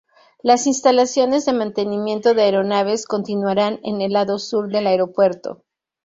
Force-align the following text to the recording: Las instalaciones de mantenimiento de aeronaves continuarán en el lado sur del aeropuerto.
Las 0.41 0.65
instalaciones 0.65 1.45
de 1.45 1.53
mantenimiento 1.53 2.33
de 2.33 2.41
aeronaves 2.41 3.05
continuarán 3.05 3.79
en 3.83 4.01
el 4.01 4.13
lado 4.13 4.39
sur 4.39 4.67
del 4.67 4.87
aeropuerto. 4.87 5.61